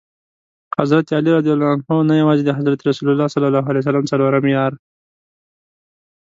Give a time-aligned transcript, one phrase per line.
[0.77, 1.47] حضرت علي رض
[2.09, 3.35] نه یوازي د حضرت رسول ص
[4.13, 4.73] څلورم یار.